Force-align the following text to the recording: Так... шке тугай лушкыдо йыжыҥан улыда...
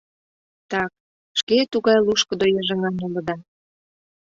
Так... 0.71 0.91
шке 1.39 1.57
тугай 1.71 1.99
лушкыдо 2.05 2.45
йыжыҥан 2.53 2.95
улыда... 3.05 3.35